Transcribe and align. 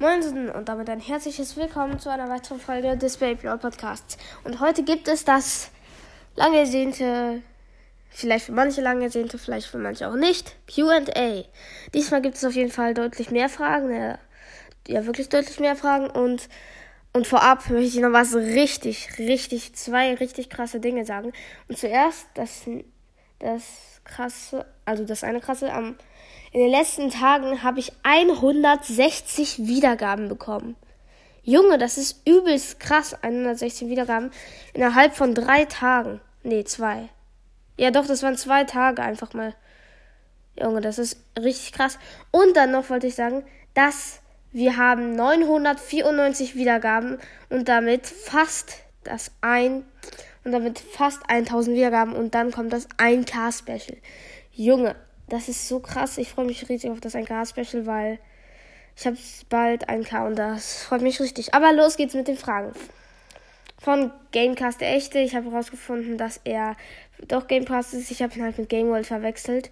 Moin 0.00 0.48
und 0.48 0.66
damit 0.70 0.88
ein 0.88 0.98
herzliches 0.98 1.58
Willkommen 1.58 1.98
zu 1.98 2.10
einer 2.10 2.30
weiteren 2.30 2.58
Folge 2.58 2.96
des 2.96 3.18
Baby 3.18 3.48
Podcasts. 3.58 4.16
Und 4.44 4.58
heute 4.58 4.82
gibt 4.82 5.08
es 5.08 5.26
das 5.26 5.70
lange 6.36 6.60
ersehnte, 6.60 7.42
vielleicht 8.08 8.46
für 8.46 8.52
manche 8.52 8.80
lange 8.80 9.04
ersehnte, 9.04 9.36
vielleicht 9.36 9.66
für 9.66 9.76
manche 9.76 10.08
auch 10.08 10.16
nicht, 10.16 10.56
QA. 10.66 11.44
Diesmal 11.92 12.22
gibt 12.22 12.36
es 12.36 12.44
auf 12.46 12.54
jeden 12.54 12.70
Fall 12.70 12.94
deutlich 12.94 13.30
mehr 13.30 13.50
Fragen, 13.50 13.94
ja, 13.94 14.18
ja 14.88 15.04
wirklich 15.04 15.28
deutlich 15.28 15.60
mehr 15.60 15.76
Fragen 15.76 16.08
und 16.08 16.48
und 17.12 17.26
vorab 17.26 17.68
möchte 17.68 17.98
ich 17.98 18.00
noch 18.00 18.12
was 18.12 18.34
richtig, 18.34 19.18
richtig, 19.18 19.74
zwei 19.74 20.14
richtig 20.14 20.48
krasse 20.48 20.80
Dinge 20.80 21.04
sagen. 21.04 21.32
Und 21.68 21.76
zuerst 21.76 22.26
das, 22.32 22.62
das 23.40 24.00
krasse, 24.04 24.64
also 24.84 25.04
das 25.04 25.24
eine 25.24 25.40
krasse, 25.40 25.72
am 25.72 25.96
in 26.52 26.60
den 26.60 26.70
letzten 26.70 27.10
Tagen 27.10 27.62
habe 27.62 27.78
ich 27.78 27.92
160 28.02 29.66
Wiedergaben 29.68 30.28
bekommen. 30.28 30.74
Junge, 31.42 31.78
das 31.78 31.96
ist 31.96 32.26
übelst 32.26 32.80
krass. 32.80 33.14
160 33.22 33.88
Wiedergaben 33.88 34.32
innerhalb 34.74 35.14
von 35.14 35.34
drei 35.34 35.64
Tagen. 35.64 36.20
Nee, 36.42 36.64
zwei. 36.64 37.08
Ja, 37.76 37.92
doch, 37.92 38.06
das 38.06 38.24
waren 38.24 38.36
zwei 38.36 38.64
Tage 38.64 39.02
einfach 39.02 39.32
mal. 39.32 39.54
Junge, 40.60 40.80
das 40.80 40.98
ist 40.98 41.22
richtig 41.38 41.72
krass. 41.72 41.98
Und 42.32 42.56
dann 42.56 42.72
noch 42.72 42.90
wollte 42.90 43.06
ich 43.06 43.14
sagen, 43.14 43.44
dass 43.74 44.20
wir 44.50 44.76
haben 44.76 45.14
994 45.14 46.56
Wiedergaben 46.56 47.18
und 47.48 47.68
damit 47.68 48.06
fast 48.06 48.78
das 49.04 49.32
ein 49.40 49.84
und 50.44 50.52
damit 50.52 50.78
fast 50.78 51.20
1000 51.28 51.76
Wiedergaben 51.76 52.14
und 52.14 52.34
dann 52.34 52.50
kommt 52.50 52.72
das 52.72 52.88
1K 52.98 53.52
Special. 53.52 53.98
Junge, 54.52 54.96
das 55.30 55.48
ist 55.48 55.68
so 55.68 55.80
krass. 55.80 56.18
Ich 56.18 56.30
freue 56.30 56.44
mich 56.44 56.68
richtig 56.68 56.90
auf 56.90 57.00
das 57.00 57.14
1K-Special, 57.14 57.86
weil 57.86 58.18
ich 58.96 59.06
habe 59.06 59.16
bald 59.48 59.88
1K 59.88 60.26
und 60.26 60.36
das 60.36 60.82
freut 60.82 61.02
mich 61.02 61.20
richtig. 61.20 61.54
Aber 61.54 61.72
los 61.72 61.96
geht's 61.96 62.14
mit 62.14 62.28
den 62.28 62.36
Fragen. 62.36 62.72
Von 63.78 64.12
Gamecast 64.32 64.80
der 64.80 64.94
Echte. 64.94 65.20
Ich 65.20 65.34
habe 65.34 65.50
herausgefunden, 65.50 66.18
dass 66.18 66.40
er 66.44 66.76
doch 67.28 67.46
Gamecast 67.46 67.94
ist. 67.94 68.10
Ich 68.10 68.22
habe 68.22 68.34
ihn 68.34 68.42
halt 68.42 68.58
mit 68.58 68.68
Gameworld 68.68 69.06
verwechselt. 69.06 69.70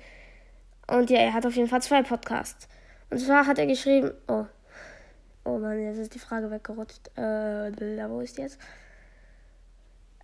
Und 0.87 1.11
ja, 1.11 1.19
er 1.19 1.35
hat 1.35 1.45
auf 1.45 1.57
jeden 1.57 1.69
Fall 1.69 1.83
zwei 1.83 2.03
Podcasts. 2.03 2.69
Und 3.11 3.19
zwar 3.19 3.47
hat 3.47 3.59
er 3.59 3.67
geschrieben, 3.67 4.13
oh, 4.29 4.47
oh 5.45 5.59
Mann, 5.59 5.83
jetzt 5.83 5.99
ist 5.99 6.15
die 6.15 6.19
Frage 6.19 6.51
weggerutscht. 6.51 7.11
Äh, 7.19 8.09
wo 8.09 8.21
ist 8.21 8.39
die 8.39 8.43
jetzt? 8.43 8.59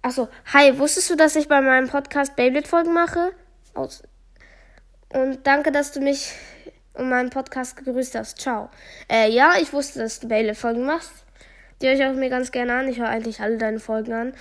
Achso, 0.04 0.28
hi, 0.52 0.78
wusstest 0.78 1.08
du, 1.08 1.16
dass 1.16 1.34
ich 1.34 1.48
bei 1.48 1.62
meinem 1.62 1.88
Podcast 1.88 2.36
Beyblade-Folgen 2.36 2.92
mache? 2.92 3.32
Aus, 3.72 4.02
und 5.08 5.46
danke, 5.46 5.72
dass 5.72 5.92
du 5.92 6.00
mich 6.00 6.34
und 6.92 7.08
meinen 7.08 7.30
Podcast 7.30 7.78
gegrüßt 7.78 8.14
hast. 8.14 8.38
Ciao. 8.38 8.68
Äh, 9.10 9.30
ja, 9.30 9.54
ich 9.58 9.72
wusste, 9.72 10.00
dass 10.00 10.20
du 10.20 10.28
Bayle-Folgen 10.28 10.84
machst. 10.84 11.10
Die 11.80 11.86
höre 11.86 11.94
ich 11.94 12.04
auch 12.04 12.12
mir 12.12 12.28
ganz 12.28 12.52
gerne 12.52 12.74
an. 12.74 12.88
Ich 12.88 12.98
höre 12.98 13.08
eigentlich 13.08 13.40
alle 13.40 13.56
deine 13.56 13.80
Folgen 13.80 14.12
an. 14.12 14.34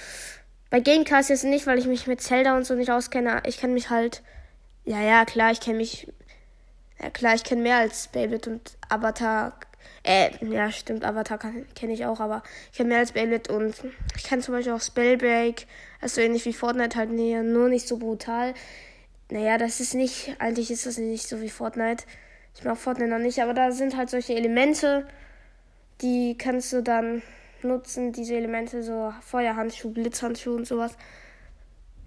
Bei 0.69 0.81
Gamecast 0.81 1.29
jetzt 1.29 1.45
nicht, 1.45 1.65
weil 1.65 1.79
ich 1.79 1.87
mich 1.87 2.07
mit 2.07 2.19
Zelda 2.19 2.57
und 2.57 2.65
so 2.65 2.75
nicht 2.75 2.91
auskenne. 2.91 3.41
Ich 3.45 3.57
kenne 3.57 3.73
mich 3.73 3.89
halt. 3.89 4.21
Ja, 4.83 4.99
ja, 4.99 5.23
klar, 5.23 5.53
ich 5.53 5.61
kenne 5.61 5.77
mich. 5.77 6.11
Ja, 7.01 7.09
klar, 7.09 7.35
ich 7.35 7.45
kenne 7.45 7.61
mehr 7.61 7.77
als 7.77 8.09
Beyblade 8.09 8.49
und 8.49 8.77
Avatar. 8.89 9.57
Äh, 10.03 10.31
ja, 10.45 10.71
stimmt, 10.71 11.05
Avatar 11.05 11.39
kenne 11.75 11.93
ich 11.93 12.05
auch, 12.05 12.19
aber 12.19 12.43
ich 12.71 12.77
kenne 12.77 12.89
mehr 12.89 12.99
als 12.99 13.13
Beyblade 13.13 13.53
und 13.53 13.75
ich 14.15 14.23
kenne 14.23 14.41
zum 14.41 14.53
Beispiel 14.53 14.73
auch 14.73 14.81
Spellbreak. 14.81 15.65
Also 16.01 16.21
ähnlich 16.21 16.45
wie 16.45 16.53
Fortnite 16.53 16.97
halt 16.97 17.11
näher, 17.11 17.43
nur 17.43 17.69
nicht 17.69 17.87
so 17.87 17.97
brutal. 17.97 18.53
Naja, 19.29 19.57
das 19.57 19.79
ist 19.79 19.93
nicht, 19.93 20.35
eigentlich 20.39 20.69
ist 20.71 20.85
das 20.85 20.97
nicht 20.97 21.27
so 21.27 21.41
wie 21.41 21.49
Fortnite. 21.49 22.03
Ich 22.55 22.63
mag 22.63 22.77
Fortnite 22.77 23.09
noch 23.09 23.19
nicht, 23.19 23.41
aber 23.41 23.53
da 23.53 23.71
sind 23.71 23.95
halt 23.95 24.09
solche 24.09 24.35
Elemente, 24.35 25.07
die 26.01 26.37
kannst 26.37 26.73
du 26.73 26.83
dann 26.83 27.21
nutzen, 27.63 28.11
diese 28.11 28.35
Elemente, 28.35 28.83
so 28.83 29.13
Feuerhandschuh, 29.21 29.91
Blitzhandschuh 29.91 30.55
und 30.55 30.67
sowas. 30.67 30.97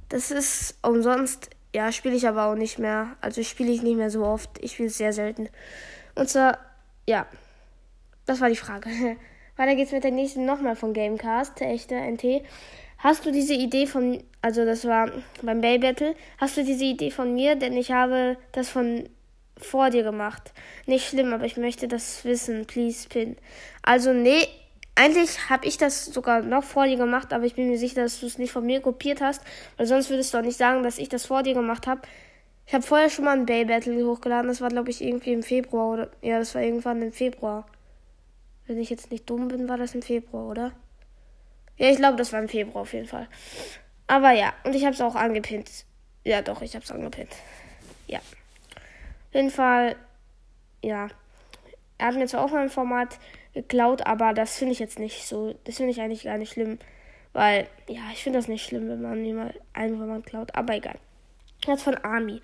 Das 0.08 0.30
ist 0.30 0.76
umsonst, 0.82 1.50
ja, 1.74 1.90
spiele 1.92 2.14
ich 2.14 2.28
aber 2.28 2.46
auch 2.46 2.54
nicht 2.54 2.78
mehr. 2.78 3.16
Also 3.20 3.42
spiele 3.42 3.72
ich 3.72 3.82
nicht 3.82 3.96
mehr 3.96 4.10
so 4.10 4.24
oft. 4.24 4.50
Ich 4.60 4.72
spiele 4.72 4.88
es 4.88 4.98
sehr 4.98 5.12
selten. 5.12 5.48
Und 6.14 6.28
zwar, 6.28 6.58
ja, 7.08 7.26
das 8.26 8.40
war 8.40 8.48
die 8.48 8.56
Frage. 8.56 8.90
Weiter 9.56 9.74
geht's 9.74 9.92
mit 9.92 10.04
der 10.04 10.10
nächsten 10.10 10.44
nochmal 10.44 10.76
von 10.76 10.92
Gamecast, 10.92 11.58
der 11.60 11.70
echte 11.70 11.94
NT. 11.94 12.44
Hast 12.98 13.24
du 13.24 13.32
diese 13.32 13.54
Idee 13.54 13.86
von, 13.86 14.22
also 14.42 14.64
das 14.64 14.84
war 14.84 15.10
beim 15.42 15.60
Bay 15.60 15.78
Battle, 15.78 16.14
hast 16.38 16.56
du 16.56 16.64
diese 16.64 16.84
Idee 16.84 17.10
von 17.10 17.34
mir, 17.34 17.56
denn 17.56 17.76
ich 17.76 17.92
habe 17.92 18.36
das 18.52 18.68
von 18.68 19.08
vor 19.58 19.90
dir 19.90 20.02
gemacht. 20.02 20.52
Nicht 20.86 21.08
schlimm, 21.08 21.32
aber 21.32 21.44
ich 21.44 21.56
möchte 21.56 21.88
das 21.88 22.24
wissen, 22.24 22.66
please 22.66 23.08
pin. 23.08 23.36
Also 23.82 24.12
nee, 24.12 24.46
eigentlich 24.94 25.50
habe 25.50 25.66
ich 25.66 25.78
das 25.78 26.06
sogar 26.06 26.42
noch 26.42 26.64
vor 26.64 26.86
dir 26.86 26.96
gemacht, 26.96 27.32
aber 27.32 27.44
ich 27.44 27.54
bin 27.54 27.68
mir 27.68 27.78
sicher, 27.78 28.02
dass 28.02 28.20
du 28.20 28.26
es 28.26 28.38
nicht 28.38 28.52
von 28.52 28.64
mir 28.64 28.80
kopiert 28.80 29.20
hast, 29.20 29.42
weil 29.76 29.86
sonst 29.86 30.10
würdest 30.10 30.32
du 30.32 30.38
auch 30.38 30.42
nicht 30.42 30.58
sagen, 30.58 30.82
dass 30.82 30.98
ich 30.98 31.08
das 31.08 31.26
vor 31.26 31.42
dir 31.42 31.54
gemacht 31.54 31.86
habe. 31.86 32.02
Ich 32.66 32.74
habe 32.74 32.82
vorher 32.82 33.10
schon 33.10 33.24
mal 33.24 33.36
ein 33.36 33.46
Bay 33.46 33.64
Battle 33.64 34.04
hochgeladen, 34.04 34.48
das 34.48 34.60
war 34.60 34.68
glaube 34.68 34.90
ich 34.90 35.02
irgendwie 35.02 35.32
im 35.32 35.42
Februar 35.42 35.92
oder 35.92 36.10
ja, 36.22 36.38
das 36.38 36.54
war 36.54 36.62
irgendwann 36.62 37.00
im 37.02 37.12
Februar. 37.12 37.66
Wenn 38.66 38.78
ich 38.78 38.90
jetzt 38.90 39.10
nicht 39.10 39.28
dumm 39.28 39.48
bin, 39.48 39.68
war 39.68 39.76
das 39.76 39.94
im 39.94 40.02
Februar, 40.02 40.46
oder? 40.46 40.72
Ja, 41.76 41.90
ich 41.90 41.96
glaube, 41.96 42.16
das 42.16 42.32
war 42.32 42.40
im 42.40 42.48
Februar 42.48 42.82
auf 42.82 42.92
jeden 42.92 43.06
Fall. 43.06 43.28
Aber 44.06 44.32
ja, 44.32 44.54
und 44.64 44.74
ich 44.74 44.84
habe 44.84 44.94
es 44.94 45.00
auch 45.00 45.14
angepinnt. 45.14 45.70
Ja, 46.24 46.42
doch, 46.42 46.62
ich 46.62 46.74
habe 46.74 46.84
es 46.84 46.90
angepinnt. 46.90 47.34
Ja. 48.06 48.18
Auf 48.18 49.34
jeden 49.34 49.50
Fall, 49.50 49.96
ja. 50.82 51.08
Er 51.98 52.06
hat 52.06 52.14
mir 52.16 52.26
zwar 52.26 52.44
auch 52.44 52.50
mal 52.50 52.62
ein 52.62 52.70
Format 52.70 53.18
geklaut, 53.54 54.06
aber 54.06 54.32
das 54.32 54.56
finde 54.56 54.72
ich 54.72 54.78
jetzt 54.78 54.98
nicht 54.98 55.26
so. 55.26 55.54
Das 55.64 55.76
finde 55.76 55.92
ich 55.92 56.00
eigentlich 56.00 56.24
gar 56.24 56.38
nicht 56.38 56.52
schlimm. 56.52 56.78
Weil, 57.32 57.68
ja, 57.88 58.02
ich 58.12 58.22
finde 58.22 58.38
das 58.38 58.48
nicht 58.48 58.64
schlimm, 58.64 58.88
wenn 58.88 59.02
man 59.02 59.24
jemand 59.24 59.54
ein 59.72 59.96
Format 59.96 60.26
klaut. 60.26 60.54
Aber 60.54 60.74
egal. 60.74 60.98
Jetzt 61.66 61.82
von 61.82 61.96
Army. 61.96 62.40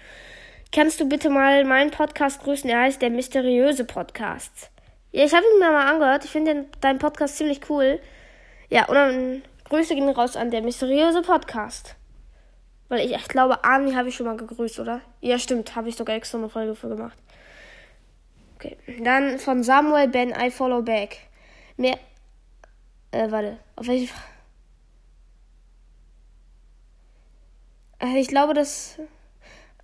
Kannst 0.71 1.01
du 1.01 1.09
bitte 1.09 1.31
mal 1.31 1.65
meinen 1.65 1.91
Podcast 1.91 2.43
grüßen? 2.43 2.69
Er 2.69 2.81
heißt 2.81 3.03
der 3.03 3.11
mysteriöse 3.11 3.85
Podcast. 3.85 4.72
Ja, 5.13 5.25
ich 5.25 5.35
habe 5.35 5.45
ihn 5.45 5.59
mir 5.59 5.71
mal 5.71 5.87
angehört. 5.87 6.25
Ich 6.25 6.31
finde 6.31 6.67
deinen 6.81 6.99
Podcast 6.99 7.37
ziemlich 7.37 7.69
cool. 7.69 8.01
Ja, 8.71 8.87
und 8.89 8.95
dann 8.95 9.43
Grüße 9.65 9.95
gehen 9.95 10.09
raus 10.09 10.37
an 10.37 10.51
der 10.51 10.63
mysteriöse 10.63 11.23
Podcast. 11.23 11.97
Weil 12.89 13.07
ich, 13.07 13.13
ich 13.15 13.29
glaube, 13.29 13.65
Army 13.65 13.93
habe 13.93 14.09
ich 14.09 14.17
schon 14.17 14.27
mal 14.27 14.37
gegrüßt, 14.37 14.81
oder? 14.81 15.01
Ja, 15.21 15.39
stimmt, 15.39 15.77
habe 15.77 15.89
ich 15.89 15.97
sogar 15.97 16.17
extra 16.17 16.39
eine 16.39 16.49
Folge 16.49 16.75
für 16.75 16.89
gemacht. 16.89 17.17
Okay, 18.57 18.77
dann 19.03 19.39
von 19.39 19.63
Samuel 19.63 20.09
Ben, 20.09 20.31
I 20.31 20.51
follow 20.51 20.83
back. 20.83 21.19
Mehr, 21.77 21.99
äh, 23.11 23.31
warte, 23.31 23.59
auf 23.77 23.87
welche 23.87 24.13
äh, 28.01 28.19
Ich 28.19 28.29
glaube, 28.29 28.55
das, 28.55 28.99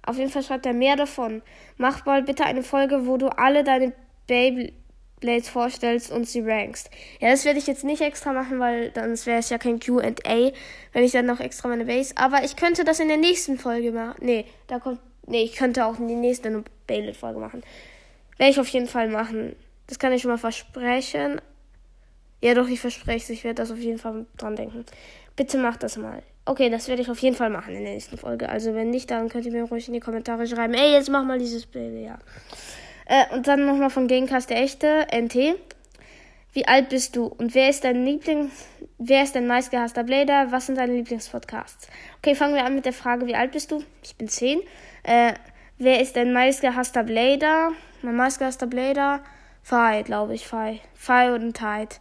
auf 0.05 0.17
jeden 0.17 0.31
Fall 0.31 0.43
schreibt 0.43 0.67
er 0.67 0.75
mehr 0.75 0.97
davon. 0.97 1.43
Mach 1.77 2.05
mal 2.07 2.23
bitte 2.23 2.45
eine 2.45 2.63
Folge, 2.63 3.07
wo 3.07 3.17
du 3.17 3.29
alle 3.29 3.65
deine 3.65 3.93
Baby, 4.27 4.75
Blades 5.21 5.49
vorstellst 5.49 6.11
und 6.11 6.29
sie 6.29 6.41
rankst. 6.41 6.91
Ja, 7.21 7.31
das 7.31 7.45
werde 7.45 7.59
ich 7.59 7.67
jetzt 7.67 7.85
nicht 7.85 8.03
extra 8.03 8.33
machen, 8.33 8.61
weil 8.61 8.91
dann 8.91 9.15
wäre 9.27 9.39
es 9.39 9.51
ja 9.51 9.59
kein 9.59 9.81
QA, 9.81 10.13
wenn 10.93 11.05
ich 11.05 11.13
dann 11.13 11.27
noch 11.27 11.41
extra 11.41 11.69
meine 11.69 11.85
Base. 11.85 12.15
Aber 12.17 12.45
ich 12.45 12.57
könnte 12.57 12.85
das 12.85 13.01
in 13.01 13.09
der 13.09 13.17
nächsten 13.17 13.59
Folge 13.59 13.93
machen. 13.93 14.17
Nee, 14.21 14.45
da 14.67 14.79
kommt. 14.79 15.01
Nee, 15.27 15.43
ich 15.43 15.57
könnte 15.57 15.85
auch 15.85 15.99
in 15.99 16.09
die 16.09 16.15
nächste 16.15 16.51
Beyblade-Folge 16.87 17.39
machen. 17.39 17.63
Werde 18.39 18.51
ich 18.51 18.61
auf 18.61 18.69
jeden 18.69 18.87
Fall 18.87 19.09
machen. 19.09 19.55
Das 19.87 19.99
kann 19.99 20.13
ich 20.13 20.23
schon 20.23 20.31
mal 20.31 20.39
versprechen. 20.39 21.41
Ja, 22.41 22.55
doch, 22.55 22.69
ich 22.69 22.81
verspreche 22.81 23.25
es. 23.25 23.31
Ich 23.31 23.45
werde 23.45 23.57
das 23.57 23.71
auf 23.71 23.79
jeden 23.79 23.99
Fall 23.99 24.27
dran 24.37 24.57
denken. 24.57 24.87
Bitte 25.37 25.59
macht 25.59 25.83
das 25.83 25.97
mal. 25.97 26.23
Okay, 26.47 26.71
das 26.71 26.89
werde 26.89 27.03
ich 27.03 27.11
auf 27.11 27.19
jeden 27.19 27.37
Fall 27.37 27.51
machen 27.51 27.75
in 27.75 27.85
der 27.85 27.93
nächsten 27.93 28.17
Folge. 28.17 28.49
Also, 28.49 28.75
wenn 28.75 28.89
nicht, 28.89 29.11
dann 29.11 29.29
könnt 29.29 29.45
ihr 29.45 29.53
mir 29.53 29.65
ruhig 29.65 29.87
in 29.87 29.95
die 29.95 30.01
Kommentare 30.01 30.47
schreiben. 30.47 30.73
Ey, 30.73 30.93
jetzt 30.93 31.11
mach 31.11 31.25
mal 31.25 31.39
dieses 31.39 31.67
Bild, 31.67 31.99
ja. 32.03 32.19
Äh, 33.09 33.35
und 33.35 33.49
dann 33.49 33.67
nochmal 33.67 33.91
von 33.91 34.07
Gamecast 34.07 34.51
der 34.51 34.63
echte, 34.63 35.07
NT. 35.11 35.57
Wie 36.53 36.67
alt 36.67 36.91
bist 36.91 37.17
du? 37.17 37.27
Und 37.27 37.55
wer 37.55 37.69
ist 37.69 37.85
dein 37.85 38.05
Lieblings, 38.05 38.67
wer 38.99 39.23
ist 39.23 39.35
dein 39.35 39.47
meistgehasster 39.47 40.05
Blader? 40.05 40.51
Was 40.51 40.67
sind 40.67 40.79
deine 40.79 40.95
Lieblingspodcasts? 40.95 41.89
Okay, 42.19 42.35
fangen 42.35 42.55
wir 42.55 42.65
an 42.65 42.75
mit 42.75 42.85
der 42.85 42.93
Frage, 42.93 43.27
wie 43.27 43.35
alt 43.35 43.53
bist 43.53 43.71
du? 43.71 43.83
Ich 44.03 44.17
bin 44.17 44.29
10. 44.29 44.61
Äh, 45.03 45.35
wer 45.79 46.01
ist 46.01 46.17
dein 46.17 46.33
meistgehasster 46.33 47.03
Blader? 47.03 47.73
Mein 48.03 48.17
meistgehasster 48.17 48.67
Blader? 48.67 49.21
Fi, 49.63 50.03
glaube 50.05 50.35
ich, 50.35 50.47
Fi. 50.47 50.81
Fi 50.95 51.31
und 51.31 51.55
Tide. 51.55 51.97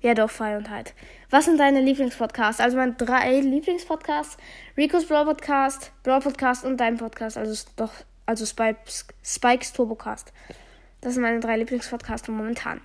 Ja, 0.00 0.14
doch, 0.14 0.30
Fi 0.30 0.56
und 0.56 0.64
Tide. 0.64 0.90
Was 1.28 1.44
sind 1.44 1.58
deine 1.58 1.80
Lieblingspodcasts? 1.80 2.60
Also 2.60 2.76
meine 2.76 2.92
drei 2.92 3.40
Lieblingspodcasts. 3.40 4.38
Rico's 4.76 5.06
Brawl 5.06 5.26
Podcast, 5.26 5.92
Brawl 6.02 6.20
Podcast 6.20 6.64
und 6.64 6.78
dein 6.78 6.96
Podcast. 6.96 7.36
Also 7.36 7.66
doch 7.76 7.92
also 8.30 8.46
Spikes, 8.46 9.06
Spikes 9.22 9.72
Turbocast. 9.72 10.32
Das 11.00 11.14
sind 11.14 11.22
meine 11.22 11.40
drei 11.40 11.56
Lieblingspodcasts 11.56 12.28
momentan. 12.28 12.80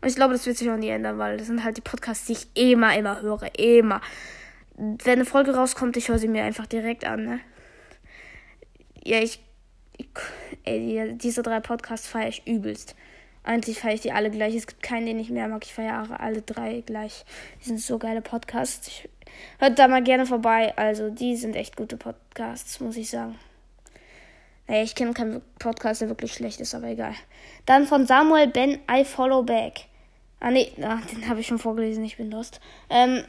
Und 0.00 0.08
ich 0.08 0.16
glaube, 0.16 0.34
das 0.34 0.46
wird 0.46 0.56
sich 0.56 0.70
auch 0.70 0.76
nie 0.76 0.88
ändern, 0.88 1.18
weil 1.18 1.36
das 1.36 1.46
sind 1.46 1.64
halt 1.64 1.76
die 1.76 1.82
Podcasts, 1.82 2.26
die 2.26 2.32
ich 2.32 2.46
immer, 2.54 2.96
immer 2.96 3.20
höre. 3.22 3.58
Immer. 3.58 4.00
Wenn 4.76 5.14
eine 5.14 5.24
Folge 5.24 5.54
rauskommt, 5.54 5.96
ich 5.96 6.08
höre 6.08 6.18
sie 6.18 6.28
mir 6.28 6.44
einfach 6.44 6.66
direkt 6.66 7.04
an, 7.04 7.24
ne? 7.24 7.40
Ja, 9.02 9.18
ich. 9.18 9.40
ich 9.96 10.08
ey, 10.64 11.14
diese 11.16 11.42
drei 11.42 11.60
Podcasts 11.60 12.06
feiere 12.06 12.28
ich 12.28 12.46
übelst. 12.46 12.94
Eigentlich 13.42 13.80
feiere 13.80 13.94
ich 13.94 14.00
die 14.00 14.12
alle 14.12 14.30
gleich. 14.30 14.54
Es 14.54 14.66
gibt 14.66 14.82
keinen, 14.82 15.06
den 15.06 15.18
ich 15.18 15.30
mehr 15.30 15.48
mag. 15.48 15.64
Ich 15.64 15.74
feiere 15.74 16.20
alle 16.20 16.42
drei 16.42 16.82
gleich. 16.82 17.24
Die 17.60 17.68
sind 17.68 17.80
so 17.80 17.98
geile 17.98 18.22
Podcasts. 18.22 18.88
Ich, 18.88 19.08
hört 19.58 19.78
da 19.78 19.88
mal 19.88 20.02
gerne 20.02 20.24
vorbei. 20.24 20.72
Also, 20.76 21.10
die 21.10 21.36
sind 21.36 21.56
echt 21.56 21.76
gute 21.76 21.96
Podcasts, 21.96 22.80
muss 22.80 22.96
ich 22.96 23.10
sagen. 23.10 23.36
Naja, 24.66 24.82
ich 24.82 24.94
kenne 24.94 25.12
keinen 25.12 25.42
Podcast, 25.58 26.00
der 26.00 26.08
wirklich 26.08 26.32
schlecht 26.32 26.60
ist, 26.60 26.74
aber 26.74 26.88
egal. 26.88 27.14
Dann 27.66 27.86
von 27.86 28.06
Samuel 28.06 28.48
Ben, 28.48 28.80
I 28.90 29.04
Follow 29.04 29.42
Back. 29.42 29.86
Ah, 30.40 30.50
nee, 30.50 30.72
ah, 30.82 31.00
den 31.12 31.28
habe 31.28 31.40
ich 31.40 31.46
schon 31.46 31.58
vorgelesen, 31.58 32.04
ich 32.04 32.16
bin 32.16 32.30
lost. 32.30 32.60
Ähm, 32.90 33.24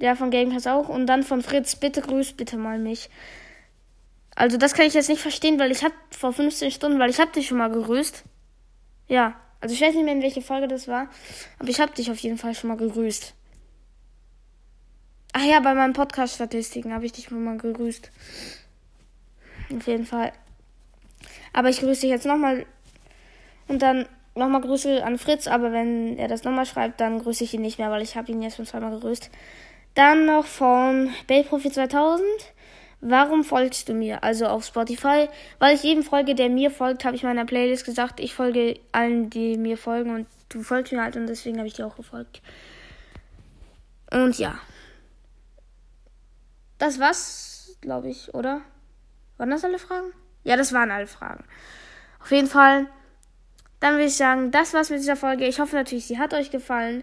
der 0.00 0.16
von 0.16 0.30
Gamecast 0.30 0.68
auch. 0.68 0.88
Und 0.88 1.06
dann 1.06 1.22
von 1.22 1.42
Fritz, 1.42 1.76
bitte 1.76 2.02
grüß 2.02 2.34
bitte 2.34 2.56
mal 2.56 2.78
mich. 2.78 3.08
Also 4.34 4.56
das 4.56 4.74
kann 4.74 4.86
ich 4.86 4.94
jetzt 4.94 5.08
nicht 5.08 5.20
verstehen, 5.20 5.58
weil 5.58 5.70
ich 5.70 5.84
hab 5.84 5.92
vor 6.10 6.32
15 6.32 6.70
Stunden, 6.70 6.98
weil 6.98 7.10
ich 7.10 7.20
hab 7.20 7.32
dich 7.32 7.46
schon 7.48 7.58
mal 7.58 7.70
gegrüßt. 7.70 8.24
Ja, 9.08 9.36
also 9.60 9.74
ich 9.74 9.80
weiß 9.80 9.94
nicht 9.94 10.04
mehr, 10.04 10.14
in 10.14 10.22
welche 10.22 10.42
Folge 10.42 10.68
das 10.68 10.88
war, 10.88 11.08
aber 11.58 11.68
ich 11.68 11.80
hab 11.80 11.94
dich 11.94 12.10
auf 12.10 12.18
jeden 12.18 12.38
Fall 12.38 12.54
schon 12.54 12.68
mal 12.68 12.76
gegrüßt. 12.76 13.34
Ach 15.34 15.44
ja, 15.44 15.60
bei 15.60 15.74
meinen 15.74 15.92
Podcast-Statistiken 15.92 16.92
habe 16.92 17.06
ich 17.06 17.12
dich 17.12 17.26
schon 17.26 17.44
mal 17.44 17.56
gegrüßt. 17.56 18.10
Auf 19.76 19.86
jeden 19.86 20.06
Fall. 20.06 20.32
Aber 21.52 21.68
ich 21.68 21.80
grüße 21.80 22.02
dich 22.02 22.10
jetzt 22.10 22.26
nochmal. 22.26 22.66
Und 23.68 23.82
dann 23.82 24.06
nochmal 24.34 24.60
Grüße 24.60 25.04
an 25.04 25.18
Fritz. 25.18 25.46
Aber 25.46 25.72
wenn 25.72 26.18
er 26.18 26.28
das 26.28 26.44
nochmal 26.44 26.66
schreibt, 26.66 27.00
dann 27.00 27.20
grüße 27.20 27.44
ich 27.44 27.54
ihn 27.54 27.62
nicht 27.62 27.78
mehr, 27.78 27.90
weil 27.90 28.02
ich 28.02 28.16
habe 28.16 28.32
ihn 28.32 28.42
jetzt 28.42 28.56
schon 28.56 28.66
zweimal 28.66 28.92
gegrüßt. 28.92 29.30
Dann 29.94 30.26
noch 30.26 30.46
von 30.46 31.10
Bellprofi 31.26 31.70
2000. 31.70 32.26
Warum 33.04 33.42
folgst 33.42 33.88
du 33.88 33.94
mir? 33.94 34.22
Also 34.22 34.46
auf 34.46 34.64
Spotify. 34.64 35.28
Weil 35.58 35.74
ich 35.74 35.82
jedem 35.82 36.02
folge, 36.02 36.34
der 36.34 36.48
mir 36.48 36.70
folgt, 36.70 37.04
habe 37.04 37.16
ich 37.16 37.24
meiner 37.24 37.44
Playlist 37.44 37.84
gesagt, 37.84 38.20
ich 38.20 38.34
folge 38.34 38.78
allen, 38.92 39.28
die 39.28 39.56
mir 39.56 39.76
folgen. 39.76 40.14
Und 40.14 40.26
du 40.48 40.62
folgst 40.62 40.92
mir 40.92 41.02
halt 41.02 41.16
und 41.16 41.26
deswegen 41.26 41.58
habe 41.58 41.66
ich 41.66 41.74
dir 41.74 41.86
auch 41.86 41.96
gefolgt. 41.96 42.40
Und 44.10 44.38
ja. 44.38 44.58
Das 46.78 46.98
war's, 46.98 47.76
glaube 47.80 48.08
ich, 48.08 48.34
oder? 48.34 48.62
Waren 49.42 49.50
das 49.50 49.64
alle 49.64 49.80
Fragen? 49.80 50.12
Ja, 50.44 50.56
das 50.56 50.72
waren 50.72 50.92
alle 50.92 51.08
Fragen. 51.08 51.42
Auf 52.20 52.30
jeden 52.30 52.46
Fall. 52.46 52.86
Dann 53.80 53.94
würde 53.94 54.04
ich 54.04 54.16
sagen, 54.16 54.52
das 54.52 54.72
war's 54.72 54.88
mit 54.88 55.00
dieser 55.00 55.16
Folge. 55.16 55.48
Ich 55.48 55.58
hoffe 55.58 55.74
natürlich, 55.74 56.06
sie 56.06 56.20
hat 56.20 56.32
euch 56.32 56.52
gefallen. 56.52 57.02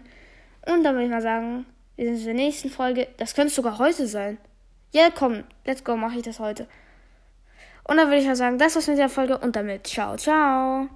Und 0.64 0.82
dann 0.82 0.94
würde 0.94 1.04
ich 1.04 1.10
mal 1.10 1.20
sagen, 1.20 1.66
wir 1.96 2.06
sehen 2.06 2.14
uns 2.14 2.20
in 2.22 2.26
der 2.28 2.34
nächsten 2.36 2.70
Folge. 2.70 3.08
Das 3.18 3.34
könnte 3.34 3.52
sogar 3.52 3.76
heute 3.76 4.06
sein. 4.06 4.38
Ja, 4.90 5.10
komm, 5.14 5.44
let's 5.66 5.84
go, 5.84 5.98
mache 5.98 6.16
ich 6.16 6.22
das 6.22 6.40
heute. 6.40 6.66
Und 7.84 7.98
dann 7.98 8.06
würde 8.06 8.22
ich 8.22 8.26
mal 8.26 8.36
sagen, 8.36 8.56
das 8.56 8.74
war's 8.74 8.86
mit 8.86 8.96
der 8.96 9.10
Folge 9.10 9.36
und 9.36 9.54
damit 9.54 9.86
ciao, 9.86 10.16
ciao. 10.16 10.88